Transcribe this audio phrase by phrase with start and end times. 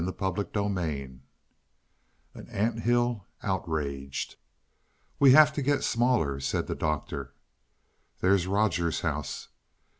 [0.03, 1.19] CHAPTER XXXII
[2.33, 4.35] AN ANT HILL OUTRAGED
[5.19, 7.35] "We'll have to get smaller," said the Doctor.
[8.19, 9.49] "There's Rogers' house."